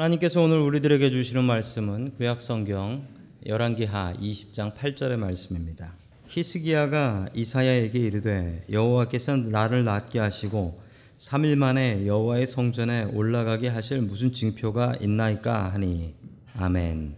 [0.00, 3.06] 하나님께서 오늘 우리들에게 주시는 말씀은 구약 성경
[3.44, 5.92] 열왕기하 20장 8절의 말씀입니다.
[6.26, 10.80] 히스기야가 이사야에게 이르되 여호와께서 나를 낫게 하시고
[11.18, 16.14] 3일 만에 여호와의 성전에 올라가게 하실 무슨 징표가 있나이까 하니
[16.56, 17.14] 아멘.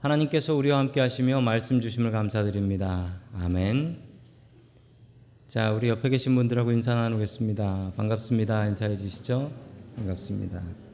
[0.00, 3.20] 하나님께서 우리와 함께 하시며 말씀 주심을 감사드립니다.
[3.32, 3.96] 아멘.
[5.46, 7.92] 자, 우리 옆에 계신 분들하고 인사 나누겠습니다.
[7.96, 8.66] 반갑습니다.
[8.66, 9.52] 인사해 주시죠.
[9.94, 10.89] 반갑습니다.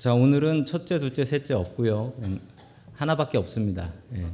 [0.00, 2.14] 자, 오늘은 첫째, 둘째, 셋째 없고요.
[2.22, 2.40] 음,
[2.94, 3.92] 하나밖에 없습니다.
[4.16, 4.24] 예.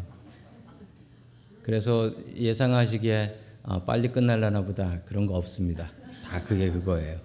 [1.64, 5.90] 그래서 예상하시기에 아, 빨리 끝날라나 보다 그런 거 없습니다.
[6.24, 7.18] 다 그게 그거예요.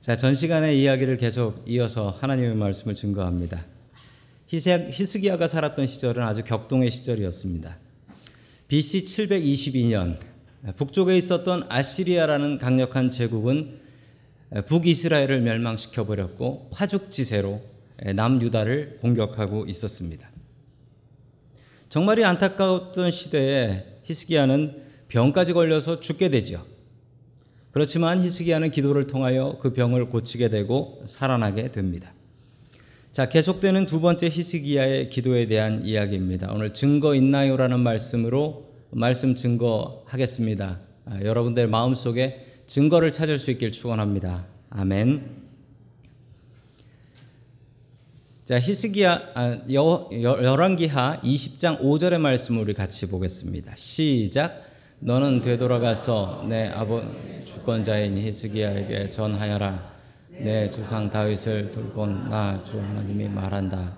[0.00, 3.62] 자, 전 시간의 이야기를 계속 이어서 하나님의 말씀을 증거합니다.
[4.48, 7.76] 히스기야가 살았던 시절은 아주 격동의 시절이었습니다.
[8.68, 10.16] BC 722년
[10.76, 13.80] 북쪽에 있었던 아시리아라는 강력한 제국은
[14.66, 17.60] 북이스라엘을 멸망시켜 버렸고 파죽지세로
[18.14, 20.28] 남유다를 공격하고 있었습니다.
[21.88, 26.64] 정말이 안타까웠던 시대에 히스기야는 병까지 걸려서 죽게 되지요.
[27.72, 32.12] 그렇지만 히스기야는 기도를 통하여 그 병을 고치게 되고 살아나게 됩니다.
[33.12, 36.52] 자, 계속되는 두 번째 히스기야의 기도에 대한 이야기입니다.
[36.52, 40.80] 오늘 증거 있나요라는 말씀으로 말씀 증거하겠습니다.
[41.06, 44.46] 아, 여러분들 마음속에 증거를 찾을 수 있길 축원합니다.
[44.70, 45.28] 아멘.
[48.44, 53.72] 자, 히스기야 아, 열왕기하 20장 5절의 말씀을 우리 같이 보겠습니다.
[53.74, 54.66] 시작.
[55.00, 57.02] 너는 되돌아가서 내 아버
[57.44, 59.90] 주권자인 히스기야에게 전하여라.
[60.38, 63.96] 내 조상 다윗을 돌본 나 주 하나님이 말한다.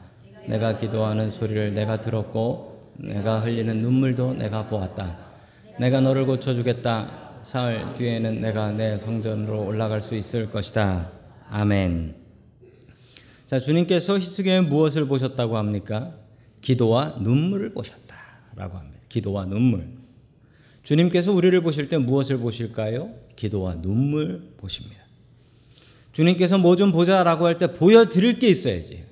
[0.48, 5.18] 내가 기도하는 소리를 내가 들었고 내가 흘리는 눈물도 내가 보았다.
[5.78, 7.31] 내가 너를 고쳐주겠다.
[7.42, 11.10] 사흘 뒤에는 내가 내 성전으로 올라갈 수 있을 것이다.
[11.50, 12.14] 아멘.
[13.46, 16.14] 자, 주님께서 희숙에 무엇을 보셨다고 합니까?
[16.60, 18.98] 기도와 눈물을 보셨다라고 합니다.
[19.08, 19.88] 기도와 눈물.
[20.84, 23.10] 주님께서 우리를 보실 때 무엇을 보실까요?
[23.36, 25.02] 기도와 눈물 보십니다.
[26.12, 29.04] 주님께서 뭐 좀 보자라고 할 때 보여드릴 게 있어야지.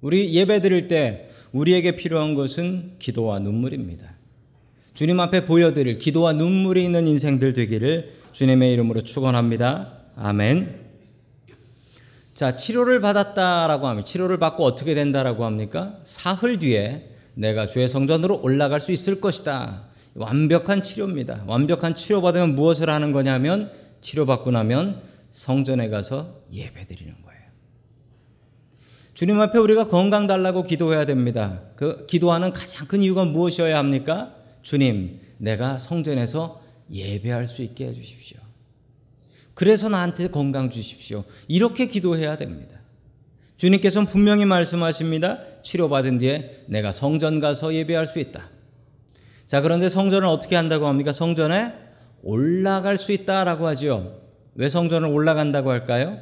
[0.00, 4.13] 우리 예배 드릴 때 우리에게 필요한 것은 기도와 눈물입니다.
[4.94, 9.92] 주님 앞에 보여드릴 기도와 눈물이 있는 인생들 되기를 주님의 이름으로 축원합니다.
[10.14, 10.84] 아멘.
[12.32, 15.98] 자, 치료를 받았다라고 하면 치료를 받고 어떻게 된다라고 합니까?
[16.04, 19.86] 사흘 뒤에 내가 주의 성전으로 올라갈 수 있을 것이다.
[20.14, 21.42] 완벽한 치료입니다.
[21.48, 27.40] 완벽한 치료 받으면 무엇을 하는 거냐면 치료받고 나면 성전에 가서 예배 드리는 거예요.
[29.14, 31.62] 주님 앞에 우리가 건강 달라고 기도해야 됩니다.
[31.74, 34.43] 그 기도하는 가장 큰 이유가 무엇이어야 합니까?
[34.64, 36.60] 주님, 내가 성전에서
[36.90, 38.38] 예배할 수 있게 해주십시오.
[39.52, 41.22] 그래서 나한테 건강 주십시오.
[41.46, 42.80] 이렇게 기도해야 됩니다.
[43.58, 45.38] 주님께서는 분명히 말씀하십니다.
[45.62, 48.50] 치료받은 뒤에 내가 성전 가서 예배할 수 있다.
[49.46, 51.12] 자, 그런데 성전을 어떻게 한다고 합니까?
[51.12, 51.72] 성전에
[52.22, 54.18] 올라갈 수 있다라고 하지요.
[54.54, 56.18] 왜 성전을 올라간다고 할까요?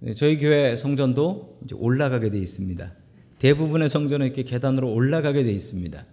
[0.00, 2.92] 네, 저희 교회 성전도 올라가게 돼 있습니다.
[3.38, 6.04] 대부분의 성전은 이렇게 계단으로 올라가게 돼 있습니다.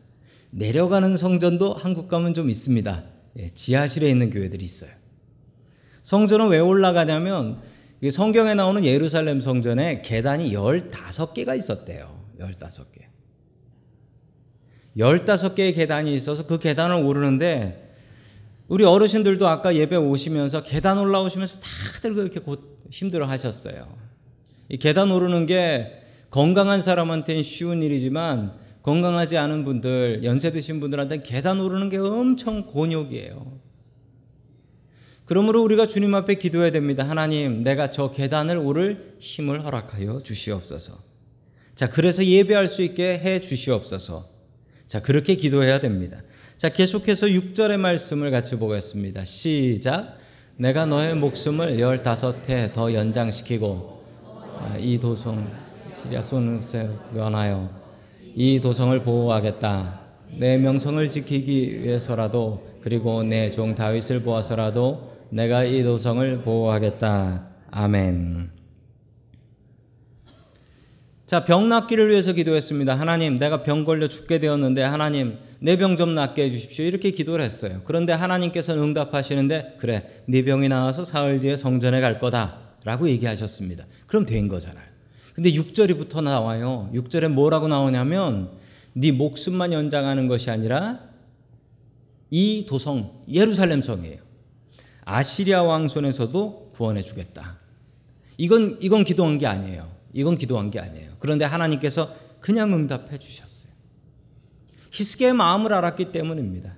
[0.52, 3.04] 내려가는 성전도 한국 가면 좀 있습니다.
[3.38, 4.92] 예, 지하실에 있는 교회들이 있어요.
[6.02, 7.62] 성전은 왜 올라가냐면
[8.12, 12.20] 성경에 나오는 예루살렘 성전에 계단이 15개가 있었대요.
[12.40, 13.10] 15개.
[14.98, 17.94] 15개의 계단이 있어서 그 계단을 오르는데
[18.68, 22.40] 우리 어르신들도 아까 예배 오시면서 계단 올라오시면서 다들 그렇게
[22.90, 23.88] 힘들어 하셨어요.
[24.70, 28.54] 이 계단 오르는 게 건강한 사람한테는 쉬운 일이지만
[28.90, 33.60] 건강하지 않은 분들, 연세 드신 분들한테 계단 오르는 게 엄청 곤욕이에요.
[35.26, 37.08] 그러므로 우리가 주님 앞에 기도해야 됩니다.
[37.08, 40.98] 하나님, 내가 저 계단을 오를 힘을 허락하여 주시옵소서.
[41.75, 44.28] 자, 그래서 예배할 수 있게 해 주시옵소서.
[44.88, 46.24] 자, 그렇게 기도해야 됩니다.
[46.58, 49.24] 자, 계속해서 6절의 말씀을 같이 보겠습니다.
[49.24, 50.18] 시작.
[50.58, 54.04] 내가 너의 목숨을 열다섯 해더 연장시키고
[54.58, 55.48] 아, 이 도성
[55.94, 56.62] 시리아 손을
[57.12, 57.79] 구원하여
[58.41, 60.00] 이 도성을 보호하겠다.
[60.38, 67.47] 내 명성을 지키기 위해서라도 그리고 내 종 다윗을 보아서라도 내가 이 도성을 보호하겠다.
[67.69, 68.50] 아멘.
[71.27, 72.97] 자, 병 낫기를 위해서 기도했습니다.
[72.97, 76.86] 하나님, 내가 병 걸려 죽게 되었는데 하나님, 내 병 좀 낫게 해 주십시오.
[76.86, 77.81] 이렇게 기도를 했어요.
[77.83, 83.86] 그런데 하나님께서는 응답하시는데 그래, 네 병이 나와서 사흘 뒤에 성전에 갈 거다라고 얘기하셨습니다.
[84.07, 84.88] 그럼 된 거잖아요.
[85.39, 86.89] 근데 6절이부터 나와요.
[86.94, 88.50] 6절에 뭐라고 나오냐면
[88.91, 91.00] 네 목숨만 연장하는 것이 아니라
[92.30, 94.18] 이 도성 예루살렘 성이에요.
[95.06, 97.57] 아시리아 왕 손에서도 구원해 주겠다.
[98.36, 99.89] 이건 이건 기도한 게 아니에요.
[100.12, 101.12] 이건 기도한 게 아니에요.
[101.19, 103.71] 그런데 하나님께서 그냥 응답해 주셨어요.
[104.91, 106.75] 히스기야의 마음을 알았기 때문입니다.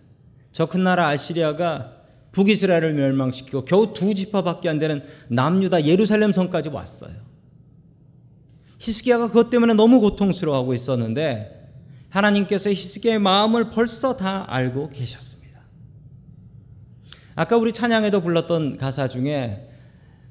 [0.52, 1.94] 저 큰 나라 아시리아가
[2.32, 7.31] 북이스라엘을 멸망시키고 겨우 두 지파밖에 안 되는 남유다 예루살렘 성까지 왔어요.
[8.82, 11.70] 히스기야가 그것 때문에 너무 고통스러워하고 있었는데
[12.10, 15.62] 하나님께서 히스기야의 마음을 벌써 다 알고 계셨습니다.
[17.36, 19.70] 아까 우리 찬양에도 불렀던 가사 중에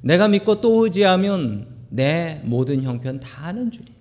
[0.02, 3.94] 내가 믿고 또 의지하면 내 모든 형편 다 아는 주님.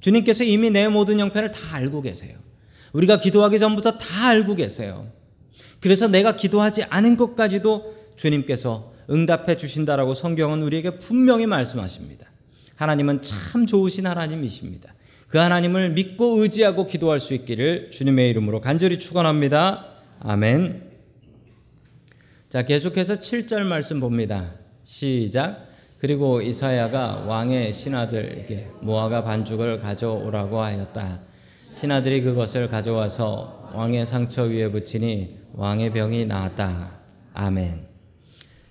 [0.00, 2.36] 주님께서 이미 내 모든 형편을 다 알고 계세요.
[2.92, 5.08] 우리가 기도하기 전부터 다 알고 계세요.
[5.80, 12.33] 그래서 내가 기도하지 않은 것까지도 주님께서 응답해 주신다라고 성경은 우리에게 분명히 말씀하십니다.
[12.84, 14.94] 하나님은 참 좋으신 하나님이십니다.
[15.28, 19.88] 그 하나님을 믿고 의지하고 기도할 수 있기를 주님의 이름으로 간절히 축원합니다.
[20.20, 20.90] 아멘.
[22.48, 24.52] 자, 계속해서 7절 말씀 봅니다.
[24.84, 25.72] 시작.
[25.98, 31.18] 그리고 이사야가 왕의 신하들에게 모아가 반죽을 가져오라고 하였다.
[31.74, 36.92] 신하들이 그것을 가져와서 왕의 상처 위에 붙이니 왕의 병이 나았다.
[37.32, 37.93] 아멘.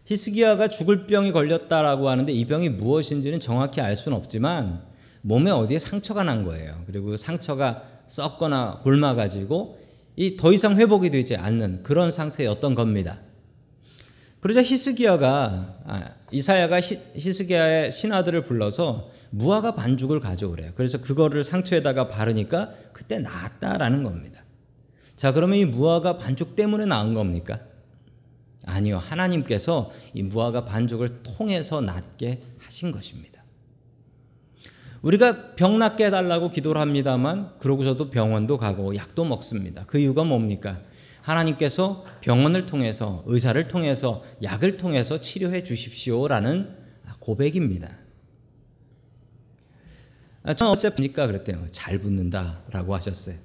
[0.06, 4.82] 히스기야가 죽을 병이 걸렸다라고 하는데 이 병이 무엇인지는 정확히 알 수는 없지만
[5.22, 6.84] 몸에 어디에 상처가 난 거예요.
[6.86, 9.80] 그리고 상처가 썩거나 곪아가지고
[10.16, 13.20] 이 더 이상 회복이 되지 않는 그런 상태였던 겁니다.
[14.42, 20.72] 그러자 히스기야가 아, 이사야가 히, 히스기야의 신하들을 불러서 무화과 반죽을 가져오래요.
[20.76, 24.44] 그래서 그거를 상처에다가 바르니까 그때 나았다라는 겁니다.
[25.16, 27.60] 자, 그러면 이 무화과 반죽 때문에 나은 겁니까?
[28.65, 28.98] 아니요.
[28.98, 33.44] 하나님께서 이 무화과 반죽을 통해서 낫게 하신 것입니다.
[35.01, 39.83] 우리가 병 낫게 해달라고 기도를 합니다만 그러고서도 병원도 가고 약도 먹습니다.
[39.86, 40.81] 그 이유가 뭡니까?
[41.21, 46.83] 하나님께서 병원을 통해서 의사를 통해서 약을 통해서 치료해 주십시오라는
[47.19, 47.98] 고백입니다.
[50.57, 51.65] 저 어제 보니까 그랬대요.
[51.71, 53.36] 잘 붙는다라고 하셨어요.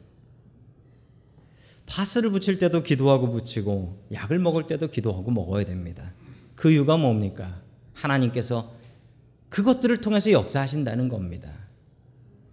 [1.88, 6.12] 파스를 붙일 때도 기도하고 붙이고 약을 먹을 때도 기도하고 먹어야 됩니다.
[6.54, 7.60] 그 이유가 뭡니까?
[7.94, 8.72] 하나님께서
[9.48, 11.50] 그것들을 통해서 역사하신다는 겁니다.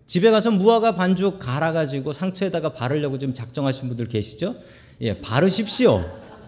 [0.07, 4.55] 집에 가서 무화과 반죽 갈아가지고 상처에다가 바르려고 지금 작정하신 분들 계시죠?
[5.01, 6.01] 예, 바르십시오.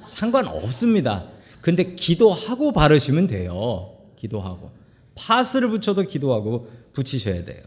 [0.05, 1.27] 상관없습니다.
[1.59, 3.97] 근데 기도하고 바르시면 돼요.
[4.15, 4.71] 기도하고.
[5.15, 7.63] 파스를 붙여도 기도하고 붙이셔야 돼요.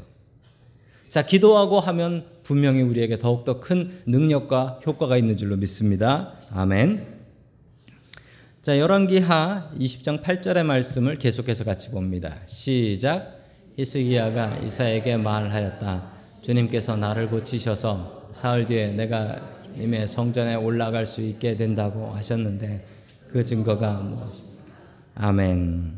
[1.10, 6.34] 자, 기도하고 하면 분명히 우리에게 더욱더 큰 능력과 효과가 있는 줄로 믿습니다.
[6.52, 7.04] 아멘.
[8.62, 12.36] 자, 열왕기하 20장 8절의 말씀을 계속해서 같이 봅니다.
[12.46, 13.40] 시작.
[13.76, 16.12] 히스기야가 이사에게 말하였다.
[16.42, 19.40] 주님께서 나를 고치셔서 사흘 뒤에 내가
[19.76, 22.86] 님의 성전에 올라갈 수 있게 된다고 하셨는데
[23.32, 24.50] 그 증거가 무엇입니까?
[25.16, 25.92] 아멘.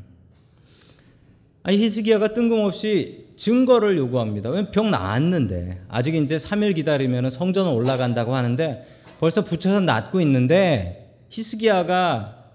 [1.64, 4.50] 아니 히스기야가 뜬금없이 증거를 요구합니다.
[4.50, 8.86] 왜병 나았는데 아직 이제 3일 기다리면 성전 올라간다고 하는데
[9.20, 12.50] 벌써 붙여서 낫고 있는데 히스기야가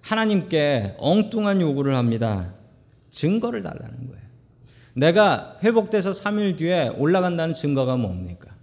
[0.00, 2.54] 하나님께 엉뚱한 요구를 합니다.
[3.10, 4.22] 증거를 달라는 거예요.
[4.94, 8.54] 내가 회복돼서 3일 뒤에 올라간다는 증거가 뭡니까?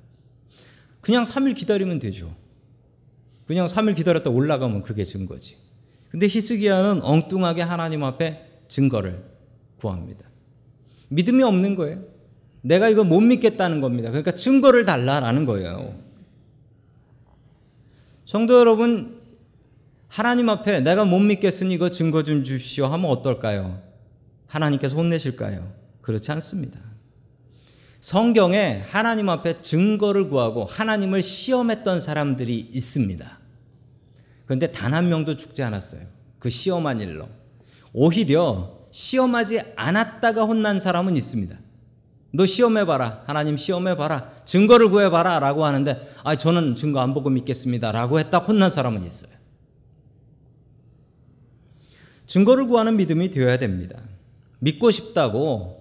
[1.01, 2.35] 그냥 3일 기다리면 되죠.
[3.47, 5.57] 그냥 3일 기다렸다 올라가면 그게 증거지.
[6.09, 9.23] 근데 히스기야는 엉뚱하게 하나님 앞에 증거를
[9.77, 10.28] 구합니다.
[11.09, 12.03] 믿음이 없는 거예요.
[12.61, 14.09] 내가 이거 못 믿겠다는 겁니다.
[14.09, 15.95] 그러니까 증거를 달라라는 거예요.
[18.25, 19.19] 성도 여러분,
[20.07, 23.81] 하나님 앞에 내가 못 믿겠으니 이거 증거 좀 주십시오 하면 어떨까요?
[24.47, 25.71] 하나님께서 혼내실까요?
[26.01, 26.79] 그렇지 않습니다.
[28.01, 33.39] 성경에 하나님 앞에 증거를 구하고 하나님을 시험했던 사람들이 있습니다.
[34.45, 36.01] 그런데 단 한 명도 죽지 않았어요.
[36.39, 37.29] 그 시험한 일로.
[37.93, 41.57] 오히려 시험하지 않았다가 혼난 사람은 있습니다.
[42.31, 43.23] 너 시험해봐라.
[43.25, 44.43] 하나님 시험해봐라.
[44.45, 45.39] 증거를 구해봐라.
[45.39, 47.91] 라고 하는데, 아, 저는 증거 안 보고 믿겠습니다.
[47.91, 49.31] 라고 했다 혼난 사람은 있어요.
[52.27, 53.99] 증거를 구하는 믿음이 되어야 됩니다.
[54.59, 55.79] 믿고 싶다고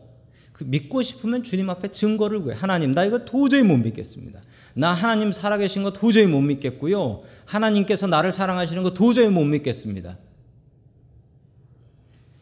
[0.53, 2.57] 그 믿고 싶으면 주님 앞에 증거를 구해.
[2.57, 4.41] 하나님, 나 이거 도저히 못 믿겠습니다.
[4.75, 7.23] 나 하나님 살아계신 거 도저히 못 믿겠고요.
[7.45, 10.17] 하나님께서 나를 사랑하시는 거 도저히 못 믿겠습니다.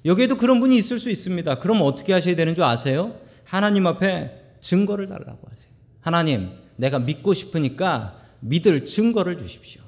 [0.06, 1.58] 여기에도 그런 분이 있을 수 있습니다.
[1.58, 3.18] 그럼 어떻게 하셔야 되는 줄 아세요?
[3.44, 5.70] 하나님 앞에 증거를 달라고 하세요.
[6.00, 9.82] 하나님, 내가 믿고 싶으니까 믿을 증거를 주십시오.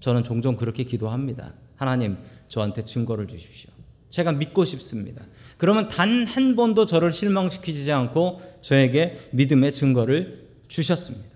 [0.00, 1.54] 저는 종종 그렇게 기도합니다.
[1.76, 3.70] 하나님, 저한테 증거를 주십시오.
[4.10, 5.24] 제가 믿고 싶습니다.
[5.56, 11.26] 그러면 단 한 번도 저를 실망시키지 않고 저에게 믿음의 증거를 주셨습니다.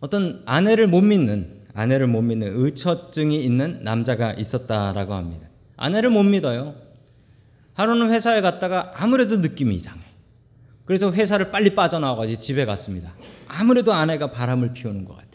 [0.00, 5.46] 어떤 아내를 못 믿는 아내를 못 믿는 의처증이 있는 남자가 있었다라고 합니다.
[5.76, 6.74] 아내를 못 믿어요.
[7.74, 10.00] 하루는 회사에 갔다가 아무래도 느낌이 이상해.
[10.86, 13.12] 그래서 회사를 빨리 빠져나와가지고 집에 갔습니다.
[13.46, 15.26] 아무래도 아내가 바람을 피우는 것 같아.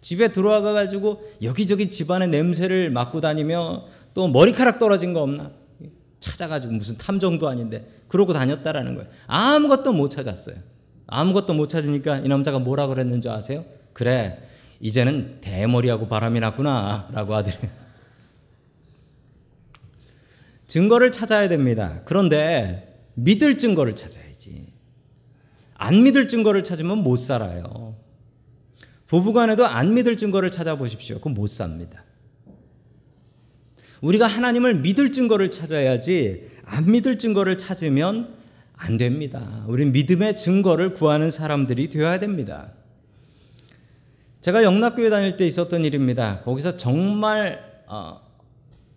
[0.00, 5.50] 집에 들어와가지고 여기저기 집안의 냄새를 맡고 다니며 또 머리카락 떨어진 거 없나?
[6.20, 9.10] 찾아가지고 무슨 탐정도 아닌데 그러고 다녔다라는 거예요.
[9.26, 10.54] 아무것도 못 찾았어요.
[11.08, 13.64] 아무것도 못 찾으니까 이 남자가 뭐라 그랬는 줄 아세요?
[13.92, 14.49] 그래,
[14.80, 17.08] 이제는 대머리하고 바람이 났구나.
[17.12, 17.58] 라고 하더래.
[20.66, 22.00] 증거를 찾아야 됩니다.
[22.04, 24.72] 그런데 믿을 증거를 찾아야지.
[25.74, 27.96] 안 믿을 증거를 찾으면 못 살아요.
[29.06, 31.18] 부부간에도 안 믿을 증거를 찾아보십시오.
[31.18, 32.04] 그럼 못 삽니다.
[34.00, 38.34] 우리가 하나님을 믿을 증거를 찾아야지 안 믿을 증거를 찾으면
[38.76, 39.64] 안 됩니다.
[39.66, 42.72] 우리 믿음의 증거를 구하는 사람들이 되어야 됩니다.
[44.40, 46.40] 제가 영락교회 다닐 때 있었던 일입니다.
[46.42, 48.20] 거기서 정말 어,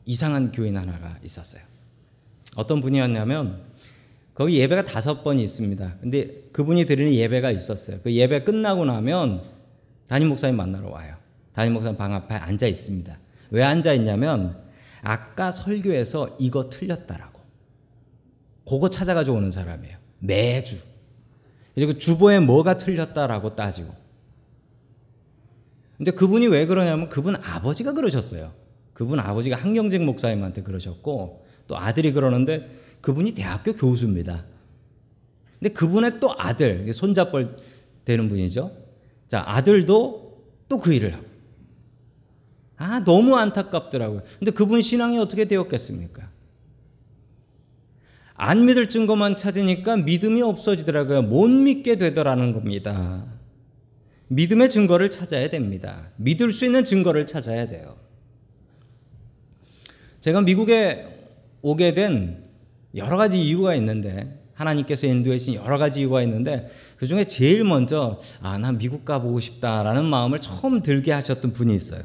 [0.05, 1.61] 이상한 교인 하나가 있었어요.
[2.55, 3.63] 어떤 분이었냐면
[4.33, 5.97] 거기 예배가 다섯 번이 있습니다.
[6.01, 7.99] 근데 그분이 드리는 예배가 있었어요.
[8.03, 9.43] 그 예배 끝나고 나면
[10.07, 11.15] 담임 목사님 만나러 와요.
[11.53, 13.17] 담임 목사님 방 앞에 앉아 있습니다.
[13.51, 14.57] 왜 앉아 있냐면
[15.01, 17.41] 아까 설교에서 이거 틀렸다라고.
[18.67, 19.97] 그거 찾아가지고 오는 사람이에요.
[20.19, 20.77] 매주.
[21.75, 24.02] 그리고 주보에 뭐가 틀렸다라고 따지고.
[26.03, 28.51] 근데 그분이 왜 그러냐면 그분 아버지가 그러셨어요.
[28.91, 34.43] 그분 아버지가 한경직 목사님한테 그러셨고 또 아들이 그러는데 그분이 대학교 교수입니다.
[35.61, 37.55] 근데 그분의 또 아들, 손잡벌
[38.03, 38.75] 되는 분이죠.
[39.29, 41.23] 자, 아들도 또 그 일을 하고.
[42.75, 44.23] 아, 너무 안타깝더라고요.
[44.39, 46.29] 근데 그분 신앙이 어떻게 되었겠습니까?
[48.33, 51.21] 안 믿을 증거만 찾으니까 믿음이 없어지더라고요.
[51.21, 53.32] 못 믿게 되더라는 겁니다.
[54.27, 56.09] 믿음의 증거를 찾아야 됩니다.
[56.17, 57.97] 믿을 수 있는 증거를 찾아야 돼요.
[60.19, 61.07] 제가 미국에
[61.61, 62.43] 오게 된
[62.95, 68.19] 여러 가지 이유가 있는데 하나님께서 인도해 주신 여러 가지 이유가 있는데 그 중에 제일 먼저
[68.41, 72.03] 아, 난 미국 가보고 싶다라는 마음을 처음 들게 하셨던 분이 있어요.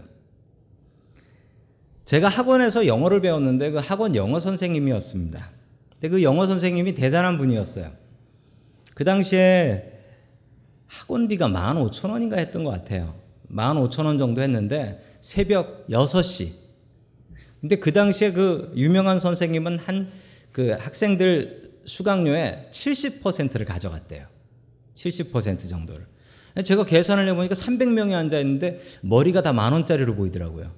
[2.04, 5.50] 제가 학원에서 영어를 배웠는데 그 학원 영어 선생님이었습니다.
[5.92, 7.90] 근데 그 영어 선생님이 대단한 분이었어요.
[8.94, 9.97] 그 당시에
[10.88, 13.14] 학원비가 15,000원인가 했던 것 같아요.
[13.52, 16.50] 15,000원 정도 했는데 새벽 6시.
[17.60, 20.08] 근데 그 당시에 그 유명한 선생님은 한
[20.58, 24.26] 그 학생들 수강료의 70%를 가져갔대요.
[24.94, 26.06] 70% 정도를.
[26.64, 30.72] 제가 계산을 해보니까 300명이 앉아 있는데 머리가 다 만 원짜리로 보이더라고요.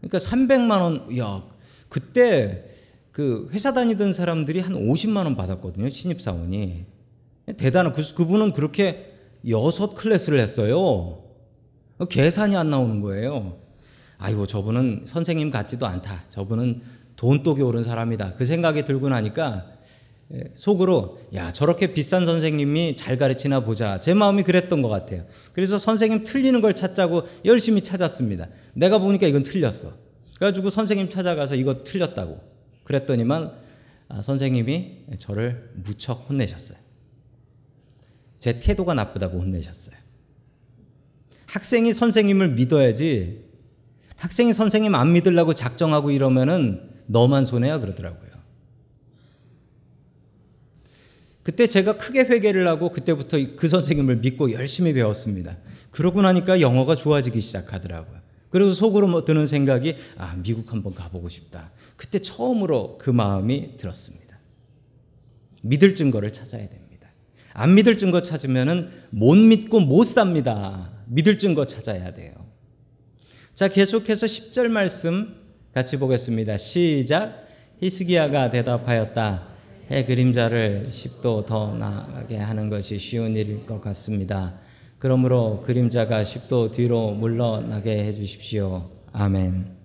[0.00, 1.44] 그러니까 300만 원, 야,
[1.88, 2.64] 그때
[3.12, 5.88] 그 회사 다니던 사람들이 한 50만 원 받았거든요.
[5.90, 6.84] 신입사원이.
[7.56, 9.11] 대단한, 그, 그분은 그렇게
[9.48, 11.22] 여섯 클래스를 했어요.
[12.08, 13.58] 계산이 안 나오는 거예요.
[14.18, 16.24] 아이고, 저분은 선생님 같지도 않다.
[16.28, 16.82] 저분은
[17.16, 18.34] 돈독이 오른 사람이다.
[18.34, 19.66] 그 생각이 들고 나니까
[20.34, 25.78] 예, 속으로 야 저렇게 비싼 선생님이 잘 가르치나 보자 제 마음이 그랬던 것 같아요 그래서
[25.78, 29.92] 선생님 틀리는 걸 찾자고 열심히 찾았습니다 내가 보니까 이건 틀렸어
[30.36, 32.40] 그래가지고 선생님 찾아가서 이거 틀렸다고
[32.84, 33.52] 그랬더니만
[34.08, 36.78] 아, 선생님이 저를 무척 혼내셨어요
[38.42, 39.94] 제 태도가 나쁘다고 혼내셨어요
[41.46, 43.44] 학생이 선생님을 믿어야지
[44.16, 48.32] 학생이 선생님 안 믿으려고 작정하고 이러면은 너만 손해야 그러더라고요
[51.44, 55.56] 그때 제가 크게 회개를 하고 그때부터 그 선생님을 믿고 열심히 배웠습니다.
[55.90, 58.20] 그러고 나니까 영어가 좋아지기 시작하더라고요.
[58.50, 61.72] 그리고 속으로 뭐 드는 생각이 아 미국 한번 가보고 싶다.
[61.96, 64.38] 그때 처음으로 그 마음이 들었습니다.
[65.62, 66.81] 믿을 증거를 찾아야 됩니다.
[67.54, 70.90] 안 믿을 증거 찾으면은 못 믿고 못 삽니다.
[71.06, 72.32] 믿을 증거 찾아야 돼요.
[73.54, 75.34] 자 계속해서 10절 말씀
[75.74, 76.56] 같이 보겠습니다.
[76.56, 77.46] 시작.
[77.80, 79.48] 히스기야가 대답하였다.
[79.90, 84.54] 해 그림자를 10도 더 나가게 하는 것이 쉬운 일일 것 같습니다.
[84.98, 88.90] 그러므로 그림자가 10도 뒤로 물러나게 해 주십시오.
[89.12, 89.76] 아멘.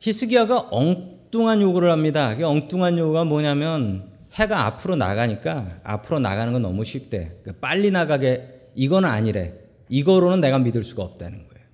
[0.00, 2.36] 히스기야가 엉뚱한 요구를 합니다.
[2.36, 4.07] 그 엉뚱한 요구가 뭐냐면
[4.38, 7.36] 해가 앞으로 나가니까 앞으로 나가는 건 너무 쉽대.
[7.42, 9.54] 그러니까 빨리 나가게 이건 아니래.
[9.88, 11.66] 이거로는 내가 믿을 수가 없다는 거예요.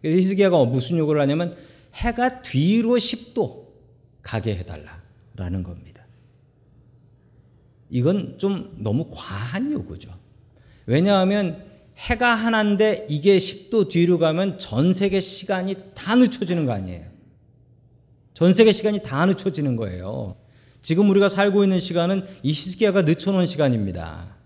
[0.00, 1.56] 그래서 히스기야가 무슨 요구를 하냐면
[1.94, 3.66] 해가 뒤로 10도
[4.22, 5.02] 가게 해달라.
[5.36, 6.06] 라는 겁니다.
[7.90, 10.16] 이건 좀 너무 과한 요구죠.
[10.86, 11.64] 왜냐하면
[11.96, 17.06] 해가 하나인데 이게 10도 뒤로 가면 전 세계 시간이 다 늦춰지는 거 아니에요.
[18.34, 20.36] 전 세계 시간이 다 늦춰지는 거예요.
[20.84, 24.36] 지금 우리가 살고 있는 시간은 이 히스기야가 늦춰놓은 시간입니다.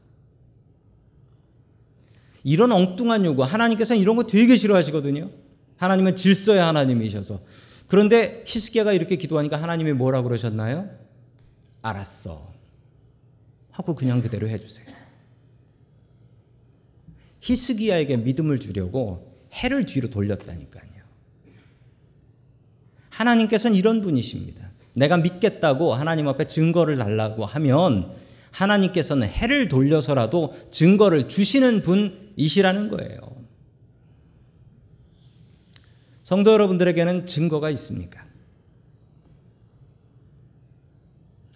[2.44, 5.30] 이런 엉뚱한 요구, 하나님께서는 이런 거 되게 싫어하시거든요.
[5.78, 7.40] 하나님은 질서의 하나님이셔서.
[7.88, 10.88] 그런데 히스기야가 이렇게 기도하니까 하나님이 뭐라고 그러셨나요?
[11.82, 12.54] 알았어.
[13.72, 14.86] 하고 그냥 그대로 해주세요.
[17.40, 21.02] 히스기야에게 믿음을 주려고 해를 뒤로 돌렸다니까요.
[23.10, 24.67] 하나님께서는 이런 분이십니다.
[24.98, 28.12] 내가 믿겠다고 하나님 앞에 증거를 달라고 하면
[28.50, 33.20] 하나님께서는 해를 돌려서라도 증거를 주시는 분이시라는 거예요.
[36.24, 38.26] 성도 여러분들에게는 증거가 있습니까?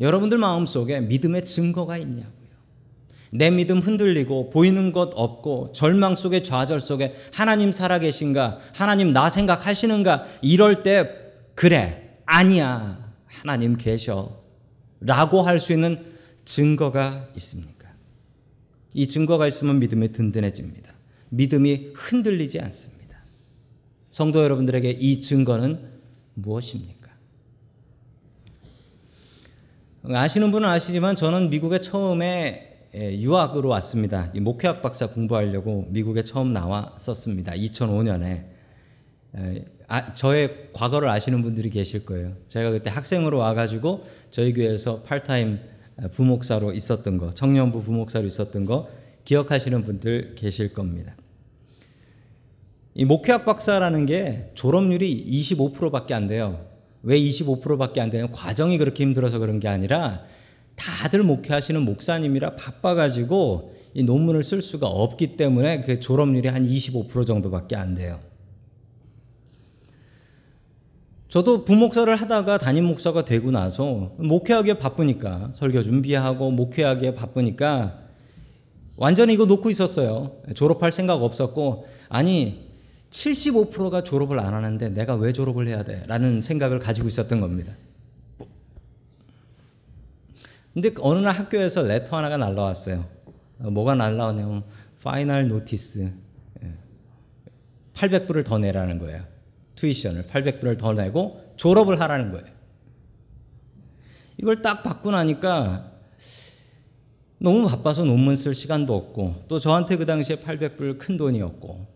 [0.00, 2.32] 여러분들 마음속에 믿음의 증거가 있냐고요.
[3.30, 8.58] 내 믿음 흔들리고 보이는 것 없고 절망 속에 좌절 속에 하나님 살아계신가?
[8.74, 10.26] 하나님 나 생각하시는가?
[10.42, 11.10] 이럴 때
[11.54, 12.18] 그래.
[12.24, 13.01] 아니야.
[13.32, 14.42] 하나님 계셔.
[15.00, 16.04] 라고 할 수 있는
[16.44, 17.88] 증거가 있습니까?
[18.94, 20.92] 이 증거가 있으면 믿음이 든든해집니다.
[21.30, 23.18] 믿음이 흔들리지 않습니다.
[24.08, 25.90] 성도 여러분들에게 이 증거는
[26.34, 27.10] 무엇입니까?
[30.04, 34.30] 아시는 분은 아시지만 저는 미국에 처음에 유학으로 왔습니다.
[34.34, 37.52] 목회학 박사 공부하려고 미국에 처음 나왔었습니다.
[37.52, 38.44] 2005년에.
[39.92, 42.32] 아, 저의 과거를 아시는 분들이 계실 거예요.
[42.48, 45.58] 제가 그때 학생으로 와가지고 저희 교회에서 팔타임
[46.12, 48.88] 부목사로 있었던 거, 청년부 부목사로 있었던 거
[49.26, 51.14] 기억하시는 분들 계실 겁니다.
[52.94, 56.64] 이 목회학 박사라는 게 졸업률이 25%밖에 안 돼요.
[57.02, 58.28] 왜 25%밖에 안 되냐?
[58.28, 60.22] 과정이 그렇게 힘들어서 그런 게 아니라
[60.74, 67.76] 다들 목회하시는 목사님이라 바빠가지고 이 논문을 쓸 수가 없기 때문에 그 졸업률이 한 25% 정도밖에
[67.76, 68.31] 안 돼요.
[71.32, 78.00] 저도 부목사를 하다가 담임 목사가 되고 나서 목회하기에 바쁘니까 설교 준비하고 목회하기에 바쁘니까
[78.96, 80.42] 완전히 이거 놓고 있었어요.
[80.54, 82.68] 졸업할 생각 없었고 아니
[83.08, 86.02] 75%가 졸업을 안 하는데 내가 왜 졸업을 해야 돼?
[86.06, 87.72] 라는 생각을 가지고 있었던 겁니다.
[90.74, 93.06] 근데 어느 날 학교에서 letter 하나가 날라왔어요.
[93.56, 94.64] 뭐가 날라왔냐면
[95.02, 96.12] final notice
[97.94, 99.32] 800불을 더 내라는 거예요.
[99.82, 102.46] tuition을 800불을 더 내고 졸업을 하라는 거예요.
[104.36, 105.90] 이걸 딱 받고 나니까
[107.38, 111.88] 너무 바빠서 논문 쓸 시간도 없고 또 저한테 그 당시에 800불 큰 돈이었고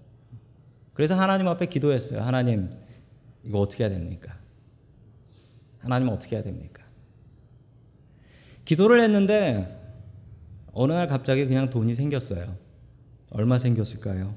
[0.95, 2.23] 그래서 하나님 앞에 기도했어요.
[2.23, 2.71] 하나님
[3.45, 4.37] 이거 어떻게 해야 됩니까?
[5.79, 6.83] 하나님 어떻게 해야 됩니까?
[8.65, 9.81] 기도를 했는데
[10.73, 12.57] 어느 날 갑자기 그냥 돈이 생겼어요.
[13.31, 14.35] 얼마 생겼을까요?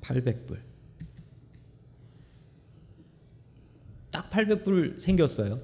[0.00, 0.67] 800불.
[4.18, 5.60] 딱 800불 생겼어요.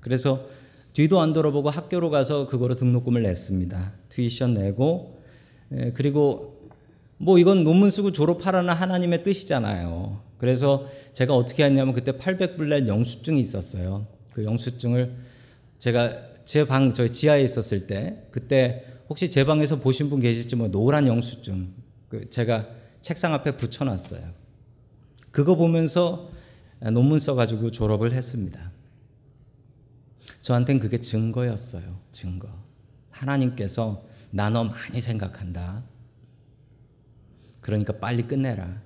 [0.00, 0.46] 그래서
[0.92, 3.92] 뒤도 안 돌아보고 학교로 가서 그거로 등록금을 냈습니다.
[4.10, 5.22] 튜이션 내고
[5.94, 6.68] 그리고
[7.16, 10.20] 뭐 이건 논문 쓰고 졸업하라는 하나님의 뜻이잖아요.
[10.36, 14.06] 그래서 제가 어떻게 했냐면 그때 800불 낸 영수증이 있었어요.
[14.34, 15.14] 그 영수증을
[15.78, 20.68] 제가 제 방 저희 지하에 있었을 때 그때 혹시 제 방에서 보신 분 계실지 뭐
[20.68, 21.72] 노란 영수증
[22.10, 22.68] 그 제가
[23.00, 24.20] 책상 앞에 붙여놨어요.
[25.30, 26.30] 그거 보면서
[26.90, 28.70] 논문 써가지고 졸업을 했습니다.
[30.40, 31.98] 저한텐 그게 증거였어요.
[32.10, 32.48] 증거.
[33.10, 35.84] 하나님께서 나 너 많이 생각한다.
[37.60, 38.82] 그러니까 빨리 끝내라.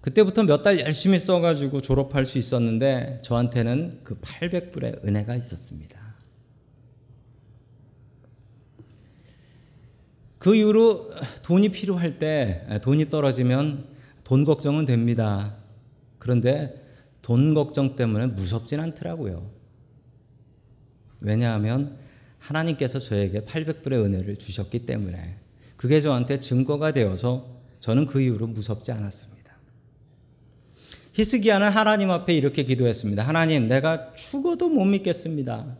[0.00, 5.98] 그때부터 몇 달 열심히 써가지고 졸업할 수 있었는데 저한테는 그 800불의 은혜가 있었습니다.
[10.38, 11.10] 그 이후로
[11.42, 13.86] 돈이 필요할 때 돈이 떨어지면
[14.24, 15.56] 돈 걱정은 됩니다.
[16.18, 16.84] 그런데
[17.22, 19.50] 돈 걱정 때문에 무섭진 않더라고요.
[21.20, 21.96] 왜냐하면
[22.38, 25.36] 하나님께서 저에게 800불의 은혜를 주셨기 때문에
[25.76, 29.38] 그게 저한테 증거가 되어서 저는 그 이후로 무섭지 않았습니다.
[31.12, 33.26] 히스기야는 하나님 앞에 이렇게 기도했습니다.
[33.26, 35.76] 하나님, 내가 죽어도 못 믿겠습니다.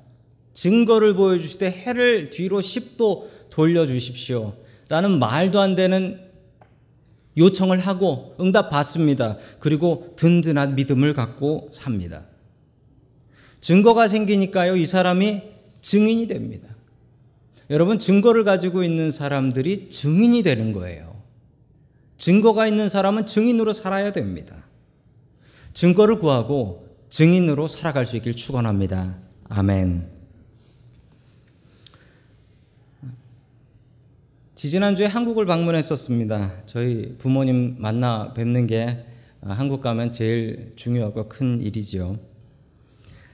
[0.52, 4.54] 증거를 보여주시되 해를 뒤로 10도 돌려주십시오.
[4.88, 6.27] 라는 말도 안 되는
[7.38, 9.38] 요청을 하고 응답 받습니다.
[9.58, 12.26] 그리고 든든한 믿음을 갖고 삽니다.
[13.60, 15.42] 증거가 생기니까요, 이 사람이
[15.80, 16.68] 증인이 됩니다.
[17.70, 21.22] 여러분, 증거를 가지고 있는 사람들이 증인이 되는 거예요.
[22.16, 24.64] 증거가 있는 사람은 증인으로 살아야 됩니다.
[25.72, 29.16] 증거를 구하고 증인으로 살아갈 수 있길 축원합니다.
[29.48, 30.17] 아멘.
[34.58, 36.64] 지지난주에 한국을 방문했었습니다.
[36.66, 39.04] 저희 부모님 만나 뵙는 게
[39.40, 42.18] 한국 가면 제일 중요하고 큰 일이지요.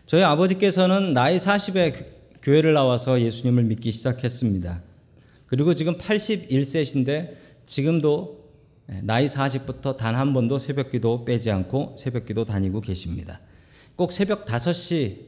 [0.05, 1.95] 저희 아버지께서는 나이 40에
[2.43, 4.83] 교회를 나와서 예수님을 믿기 시작했습니다.
[5.47, 8.45] 그리고 지금 81세신데 지금도
[9.01, 13.41] 나이 40부터 단 한 번도 새벽 기도 빼지 않고 새벽 기도 다니고 계십니다.
[13.97, 15.21] 꼭 새벽 5시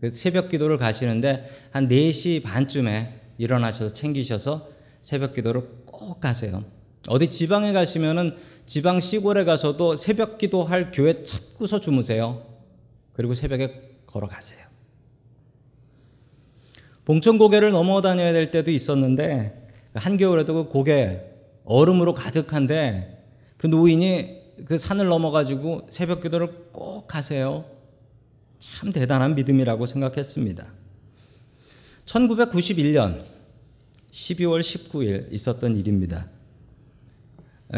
[0.00, 4.74] 그 새벽 기도를 가시는데 한 4시 반쯤에 일어나셔서 챙기셔서
[5.06, 6.64] 새벽 기도를 꼭 가세요.
[7.06, 12.44] 어디 지방에 가시면은 지방 시골에 가서도 새벽 기도할 교회 찾고서 주무세요.
[13.12, 14.66] 그리고 새벽에 걸어가세요.
[17.04, 21.20] 봉천 고개를 넘어 다녀야 될 때도 있었는데 한겨울에도 그 고개
[21.64, 23.24] 얼음으로 가득한데
[23.58, 27.64] 그 노인이 그 산을 넘어가지고 새벽 기도를 꼭 하세요.
[28.58, 30.66] 참 대단한 믿음이라고 생각했습니다.
[32.06, 33.35] 1991년
[34.16, 36.26] 12월 19일 있었던 일입니다.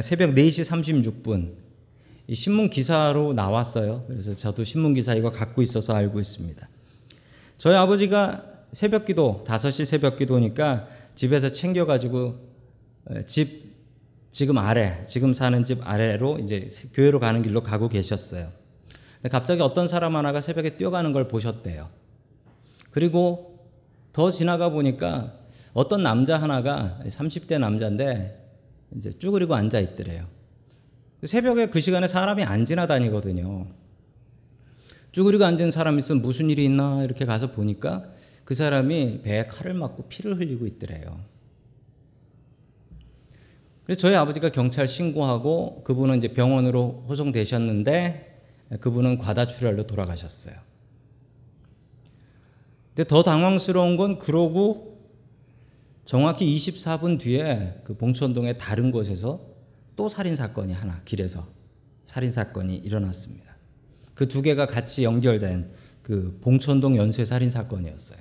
[0.01, 1.55] 새벽 4시 36분
[2.29, 4.05] 이 신문 기사로 나왔어요.
[4.07, 6.69] 그래서 저도 신문 기사 이거 갖고 있어서 알고 있습니다.
[7.57, 12.37] 저희 아버지가 새벽 기도 5시 새벽 기도니까 집에서 챙겨 가지고
[13.27, 13.75] 집
[14.31, 18.53] 지금 아래 지금 사는 집 아래로 이제 교회로 가는 길로 가고 계셨어요.
[19.29, 21.91] 갑자기 어떤 사람 하나가 새벽에 뛰어가는 걸 보셨대요.
[22.93, 23.59] 그리고
[24.13, 25.35] 더 지나가 보니까
[25.73, 28.49] 어떤 남자 하나가 30대 남자인데
[28.97, 30.27] 이제 쭈그리고 앉아 있더래요.
[31.25, 33.67] 새벽에 그 시간에 사람이 안 지나다니거든요.
[35.13, 38.05] 쭈그리고 앉은 사람 있으면 무슨 일이 있나 이렇게 가서 보니까
[38.45, 41.21] 그 사람이 배에 칼을 맞고 피를 흘리고 있더래요.
[43.85, 48.41] 그래서 저희 아버지가 경찰 신고하고 그분은 이제 병원으로 호송되셨는데
[48.81, 50.55] 그분은 과다출혈로 돌아가셨어요.
[52.95, 54.98] 근데 더 당황스러운 건 그러고
[56.09, 59.43] 정확히 24분 뒤에 그 봉천동의 다른 곳에서
[59.95, 61.47] 또 살인 사건이 하나 길에서
[62.03, 63.55] 살인 사건이 일어났습니다.
[64.15, 65.71] 그 두 개가 같이 연결된
[66.03, 68.21] 그 봉천동 연쇄 살인 사건이었어요.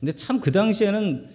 [0.00, 1.28] 근데 참 그 당시에는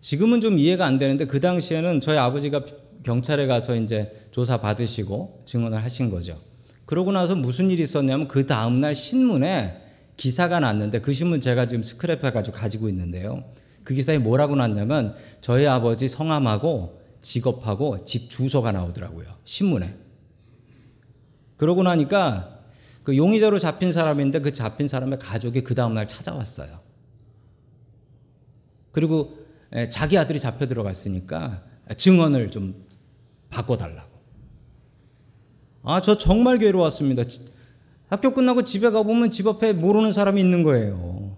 [0.00, 2.64] 지금은 좀 이해가 안 되는데 그 당시에는 저희 아버지가
[3.02, 6.40] 경찰에 가서 이제 조사 받으시고 증언을 하신 거죠.
[6.86, 9.89] 그러고 나서 무슨 일이 있었냐면 그 다음날 신문에
[10.20, 13.42] 기사가 났는데 그 신문 제가 지금 스크랩 해 가지고 가지고 있는데요.
[13.84, 19.34] 그 기사에 뭐라고 났냐면 저희 아버지 성함하고 직업하고 집 주소가 나오더라고요.
[19.44, 19.96] 신문에.
[21.56, 22.60] 그러고 나니까
[23.02, 26.80] 그 용의자로 잡힌 사람인데 그 잡힌 사람의 가족이 그 다음날 찾아왔어요.
[28.92, 29.38] 그리고
[29.88, 31.64] 자기 아들이 잡혀 들어갔으니까
[31.96, 32.84] 증언을 좀
[33.48, 34.10] 바꿔달라고.
[35.82, 37.22] 아, 저 정말 괴로웠습니다.
[38.10, 41.36] 학교 끝나고 집에 가보면 집 앞에 모르는 사람이 있는 거예요.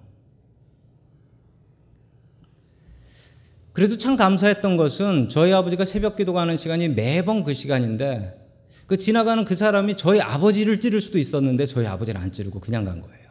[3.75, 8.39] 그래도 참 감사했던 것은 저희 아버지가 새벽 기도 가는 시간이 매번 그 시간인데
[8.87, 13.01] 그 지나가는 그 사람이 저희 아버지를 찌를 수도 있었는데 저희 아버지를 안 찌르고 그냥 간
[13.01, 13.29] 거예요.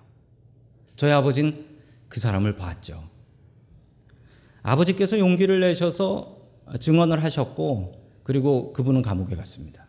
[0.96, 1.66] 저희 아버지는
[2.10, 3.04] 그 사람을 봤죠.
[4.62, 6.38] 아버지께서 용기를 내셔서
[6.80, 9.88] 증언을 하셨고 그리고 그분은 감옥에 갔습니다.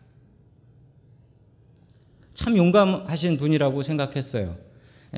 [2.43, 4.57] 참 용감하신 분이라고 생각했어요.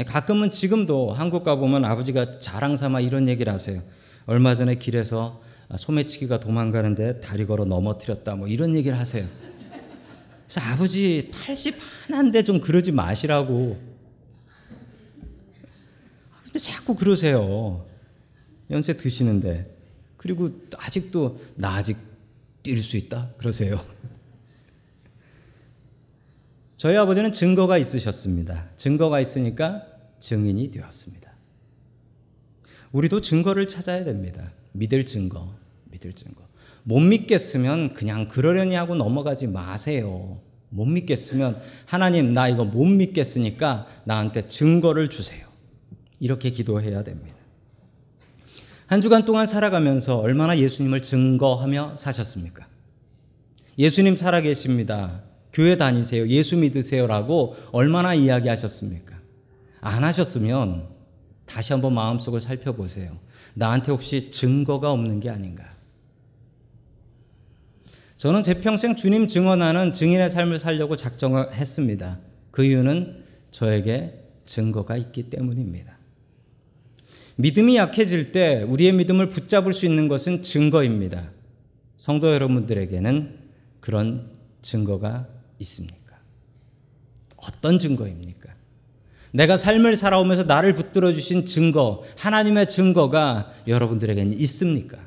[0.06, 3.82] 가끔은 지금도 한국 가보면 아버지가 자랑 삼아 이런 얘기를 하세요.
[4.28, 5.42] 얼마 전에 길에서
[5.76, 9.26] 소매치기가 도망가는데 다리 걸어 넘어뜨렸다 뭐 이런 얘기를 하세요.
[10.48, 13.82] 그래서 아버지 80 하나인데 좀 그러지 마시라고.
[16.44, 17.88] 근데 자꾸 그러세요.
[18.70, 19.76] 연세 드시는데.
[20.18, 21.98] 그리고 아직도 나 아직
[22.62, 23.80] 뛸 수 있다 그러세요.
[26.78, 28.70] 저희 아버지는 증거가 있으셨습니다.
[28.76, 29.84] 증거가 있으니까
[30.20, 31.32] 증인이 되었습니다.
[32.92, 34.52] 우리도 증거를 찾아야 됩니다.
[34.74, 35.54] 믿을 증거,
[35.86, 36.44] 믿을 증거.
[36.84, 40.40] 못 믿겠으면 그냥 그러려니 하고 넘어가지 마세요.
[40.70, 45.48] 못 믿겠으면 하나님 나 이거 못 믿겠으니까 나한테 증거를 주세요.
[46.20, 47.36] 이렇게 기도해야 됩니다.
[48.88, 52.68] 한 주간 동안 살아가면서 얼마나 예수님을 증거하며 사셨습니까?
[53.80, 55.24] 예수님 살아계십니다.
[55.56, 56.28] 교회 다니세요.
[56.28, 59.16] 예수 믿으세요라고 얼마나 이야기하셨습니까?
[59.80, 60.90] 안 하셨으면
[61.46, 63.18] 다시 한번 마음속을 살펴보세요.
[63.54, 65.64] 나한테 혹시 증거가 없는 게 아닌가?
[68.18, 72.20] 저는 제 평생 주님 증언하는 증인의 삶을 살려고 작정을 했습니다.
[72.52, 75.98] 그 이유는 저에게 증거가 있기 때문입니다.
[77.38, 81.32] 믿음이 약해질 때 우리의 믿음을 붙잡을 수 있는 것은 증거입니다.
[81.96, 83.38] 성도 여러분들에게는
[83.80, 86.18] 그런 증거가 있습니까?
[87.38, 88.54] 어떤 증거입니까?
[89.32, 94.98] 내가 삶을 살아오면서 나를 붙들어 주신 증거, 하나님의 증거가 여러분들에게는 있습니까?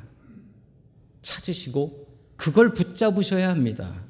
[1.21, 4.03] 찾으시고 그걸 붙잡으셔야 합니다.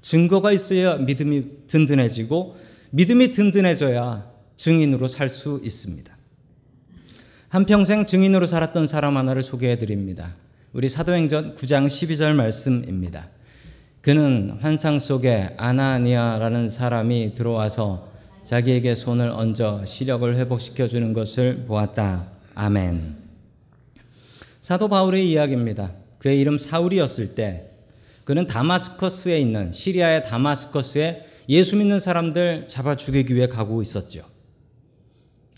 [0.00, 2.56] 증거가 있어야 믿음이 든든해지고
[2.90, 6.14] 믿음이 든든해져야 증인으로 살 수 있습니다.
[7.48, 10.34] 한평생 증인으로 살았던 사람 하나를 소개해 드립니다.
[10.72, 13.28] 우리 사도행전 9장 12절 말씀입니다.
[14.04, 18.12] 그는 환상 속에 아나니아라는 사람이 들어와서
[18.44, 22.28] 자기에게 손을 얹어 시력을 회복시켜 주는 것을 보았다.
[22.54, 23.16] 아멘.
[24.60, 25.92] 사도 바울의 이야기입니다.
[26.18, 27.70] 그의 이름 사울이었을 때
[28.24, 34.22] 그는 다마스커스에 있는 시리아의 다마스커스에 예수 믿는 사람들 잡아 죽이기 위해 가고 있었죠.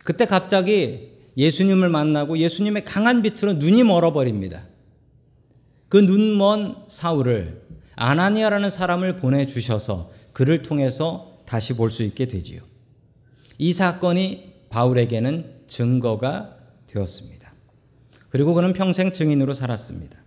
[0.04, 4.68] 그때 갑자기 예수님을 만나고 예수님의 강한 빛으로 눈이 멀어버립니다.
[5.88, 7.65] 그 눈먼 사울을
[7.96, 12.60] 아나니아라는 사람을 보내주셔서 그를 통해서 다시 볼 수 있게 되지요.
[13.58, 16.56] 이 사건이 바울에게는 증거가
[16.86, 17.52] 되었습니다.
[18.28, 20.18] 그리고 그는 평생 증인으로 살았습니다.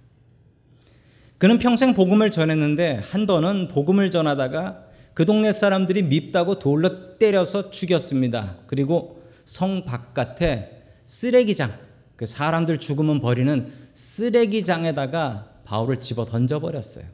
[1.38, 8.58] 그는 평생 복음을 전했는데 한 번은 복음을 전하다가 그 동네 사람들이 밉다고 돌로 때려서 죽였습니다.
[8.68, 11.72] 그리고 성 바깥에 쓰레기장,
[12.16, 17.06] 그 사람들 죽으면 버리는 쓰레기장에다가 바울을 집어 던져버렸어요.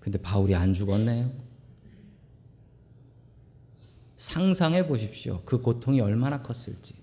[0.00, 1.30] 근데 바울이 안 죽었네요.
[4.16, 5.42] 상상해 보십시오.
[5.44, 6.94] 그 고통이 얼마나 컸을지.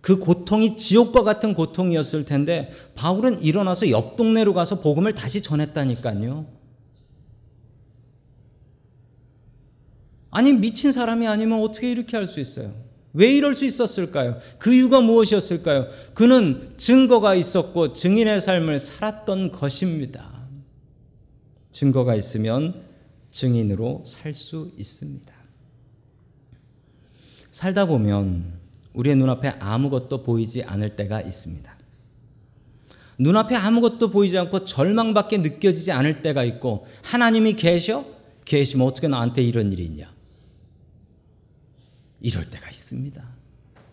[0.00, 6.46] 그 고통이 지옥과 같은 고통이었을 텐데 바울은 일어나서 옆 동네로 가서 복음을 다시 전했다니까요.
[10.30, 12.72] 아니 미친 사람이 아니면 어떻게 이렇게 할 수 있어요?
[13.12, 14.38] 왜 이럴 수 있었을까요?
[14.58, 15.88] 그 이유가 무엇이었을까요?
[16.14, 20.39] 그는 증거가 있었고 증인의 삶을 살았던 것입니다.
[21.80, 22.84] 증거가 있으면
[23.30, 25.32] 증인으로 살 수 있습니다.
[27.50, 28.60] 살다 보면
[28.92, 31.78] 우리의 눈앞에 아무것도 보이지 않을 때가 있습니다.
[33.18, 38.04] 눈앞에 아무것도 보이지 않고 절망밖에 느껴지지 않을 때가 있고 하나님이 계셔?
[38.44, 40.12] 계시면 어떻게 나한테 이런 일이 있냐?
[42.20, 43.26] 이럴 때가 있습니다.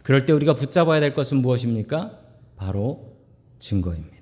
[0.03, 2.19] 그럴 때 우리가 붙잡아야 될 것은 무엇입니까?
[2.57, 3.15] 바로
[3.59, 4.16] 증거입니다.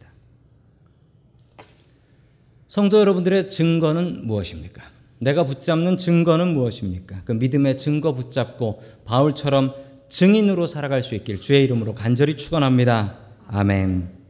[2.75, 4.83] 성도 여러분들의 증거는 무엇입니까?
[5.19, 7.21] 내가 붙잡는 증거는 무엇입니까?
[7.23, 9.73] 그 믿음의 증거 붙잡고 바울처럼
[10.09, 13.17] 증인으로 살아갈 수 있길 주의 이름으로 간절히 축원합니다.
[13.47, 14.24] 아멘.